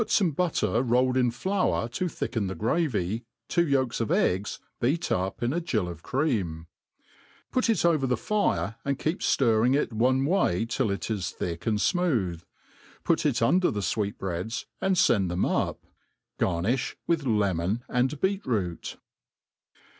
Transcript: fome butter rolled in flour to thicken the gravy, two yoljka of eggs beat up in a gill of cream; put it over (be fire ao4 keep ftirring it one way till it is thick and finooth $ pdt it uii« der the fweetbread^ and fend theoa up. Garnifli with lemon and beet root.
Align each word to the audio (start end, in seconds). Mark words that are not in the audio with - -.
fome 0.03 0.35
butter 0.35 0.81
rolled 0.81 1.15
in 1.15 1.29
flour 1.29 1.87
to 1.87 2.07
thicken 2.07 2.47
the 2.47 2.55
gravy, 2.55 3.23
two 3.47 3.63
yoljka 3.67 4.01
of 4.01 4.09
eggs 4.09 4.57
beat 4.79 5.11
up 5.11 5.43
in 5.43 5.53
a 5.53 5.61
gill 5.61 5.87
of 5.87 6.01
cream; 6.01 6.65
put 7.51 7.69
it 7.69 7.85
over 7.85 8.07
(be 8.07 8.15
fire 8.15 8.77
ao4 8.83 8.97
keep 8.97 9.19
ftirring 9.19 9.75
it 9.75 9.93
one 9.93 10.25
way 10.25 10.65
till 10.65 10.89
it 10.89 11.11
is 11.11 11.29
thick 11.29 11.67
and 11.67 11.77
finooth 11.77 12.37
$ 12.37 12.43
pdt 13.05 13.25
it 13.27 13.35
uii« 13.35 13.59
der 13.59 13.69
the 13.69 13.79
fweetbread^ 13.79 14.65
and 14.81 14.97
fend 14.97 15.29
theoa 15.29 15.69
up. 15.69 15.85
Garnifli 16.39 16.95
with 17.05 17.27
lemon 17.27 17.83
and 17.87 18.19
beet 18.19 18.43
root. 18.43 18.97